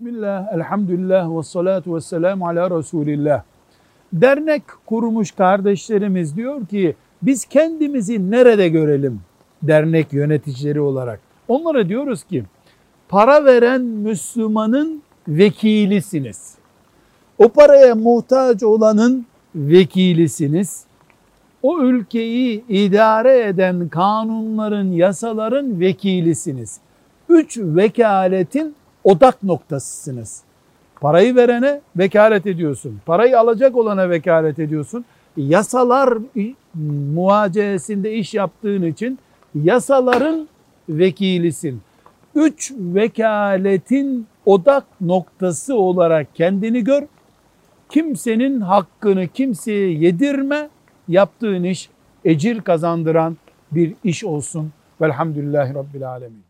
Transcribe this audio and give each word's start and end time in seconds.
Bismillah, 0.00 0.52
elhamdülillah 0.52 1.38
ve 1.38 1.42
salatu 1.42 1.96
ve 1.96 2.00
selamu 2.00 2.48
ala 2.48 2.78
Resulillah. 2.78 3.42
Dernek 4.12 4.62
kurmuş 4.86 5.30
kardeşlerimiz 5.30 6.36
diyor 6.36 6.66
ki 6.66 6.96
biz 7.22 7.44
kendimizi 7.44 8.30
nerede 8.30 8.68
görelim 8.68 9.20
dernek 9.62 10.12
yöneticileri 10.12 10.80
olarak? 10.80 11.20
Onlara 11.48 11.88
diyoruz 11.88 12.24
ki 12.24 12.44
para 13.08 13.44
veren 13.44 13.80
Müslümanın 13.82 15.02
vekilisiniz. 15.28 16.54
O 17.38 17.48
paraya 17.48 17.94
muhtaç 17.94 18.62
olanın 18.62 19.26
vekilisiniz. 19.54 20.84
O 21.62 21.80
ülkeyi 21.80 22.64
idare 22.68 23.46
eden 23.46 23.88
kanunların, 23.88 24.92
yasaların 24.92 25.80
vekilisiniz. 25.80 26.80
Üç 27.28 27.58
vekaletin 27.58 28.74
odak 29.04 29.42
noktasısınız. 29.42 30.42
Parayı 31.00 31.36
verene 31.36 31.80
vekalet 31.96 32.46
ediyorsun. 32.46 33.00
Parayı 33.06 33.38
alacak 33.38 33.76
olana 33.76 34.10
vekalet 34.10 34.58
ediyorsun. 34.58 35.04
Yasalar 35.36 36.18
muhacesinde 37.14 38.14
iş 38.14 38.34
yaptığın 38.34 38.82
için 38.82 39.18
yasaların 39.54 40.48
vekilisin. 40.88 41.82
Üç 42.34 42.72
vekaletin 42.78 44.26
odak 44.46 44.84
noktası 45.00 45.74
olarak 45.74 46.34
kendini 46.34 46.84
gör. 46.84 47.02
Kimsenin 47.88 48.60
hakkını 48.60 49.28
kimseye 49.28 49.92
yedirme. 49.92 50.68
Yaptığın 51.08 51.64
iş 51.64 51.90
ecir 52.24 52.60
kazandıran 52.60 53.36
bir 53.72 53.94
iş 54.04 54.24
olsun. 54.24 54.72
Velhamdülillahi 55.00 55.74
Rabbil 55.74 56.10
Alemin. 56.10 56.49